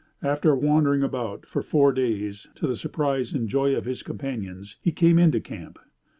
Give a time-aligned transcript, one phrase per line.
[0.23, 4.91] After wandering about for four days, to the surprise and joy of his companions, he
[4.91, 5.77] came into camp.